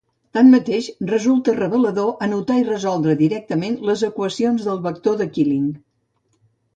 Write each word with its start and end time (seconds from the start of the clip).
Tanmateix, 0.35 0.85
resulta 1.09 1.53
revelador 1.57 2.09
anotar 2.27 2.57
i 2.61 2.65
resoldre 2.69 3.15
directament 3.19 3.77
les 3.91 4.05
equacions 4.09 4.65
del 4.71 4.81
vector 4.87 5.21
de 5.21 5.29
Killing. 5.37 5.69